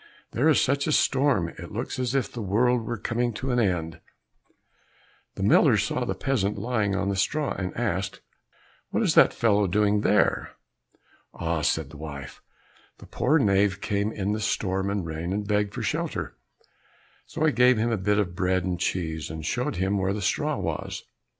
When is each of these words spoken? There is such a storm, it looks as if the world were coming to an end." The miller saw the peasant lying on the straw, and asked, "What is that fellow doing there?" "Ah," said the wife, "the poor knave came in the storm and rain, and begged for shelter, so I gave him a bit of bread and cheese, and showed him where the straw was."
There 0.31 0.49
is 0.49 0.59
such 0.59 0.87
a 0.87 0.91
storm, 0.91 1.49
it 1.59 1.71
looks 1.71 1.99
as 1.99 2.15
if 2.15 2.31
the 2.31 2.41
world 2.41 2.85
were 2.87 2.97
coming 2.97 3.33
to 3.35 3.51
an 3.51 3.59
end." 3.59 3.99
The 5.35 5.43
miller 5.43 5.77
saw 5.77 6.05
the 6.05 6.15
peasant 6.15 6.57
lying 6.57 6.95
on 6.95 7.09
the 7.09 7.15
straw, 7.15 7.51
and 7.51 7.71
asked, 7.77 8.19
"What 8.89 9.03
is 9.03 9.13
that 9.13 9.31
fellow 9.31 9.67
doing 9.67 10.01
there?" 10.01 10.55
"Ah," 11.35 11.61
said 11.61 11.91
the 11.91 11.97
wife, 11.97 12.41
"the 12.97 13.05
poor 13.05 13.37
knave 13.37 13.79
came 13.79 14.11
in 14.11 14.31
the 14.31 14.39
storm 14.39 14.89
and 14.89 15.05
rain, 15.05 15.31
and 15.31 15.47
begged 15.47 15.71
for 15.75 15.83
shelter, 15.83 16.35
so 17.27 17.45
I 17.45 17.51
gave 17.51 17.77
him 17.77 17.91
a 17.91 17.95
bit 17.97 18.17
of 18.17 18.33
bread 18.35 18.63
and 18.63 18.79
cheese, 18.79 19.29
and 19.29 19.45
showed 19.45 19.75
him 19.75 19.99
where 19.99 20.13
the 20.13 20.21
straw 20.23 20.57
was." 20.57 21.03